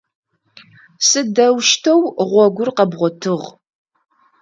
Сыдэущтэу 1.07 1.99
гъогур 2.31 2.69
къэбгъотыгъ? 2.77 3.43